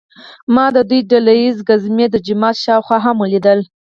[0.55, 3.65] ما د دوی ډله ییزې ګزمې د جومات شاوخوا هم ولیدلې.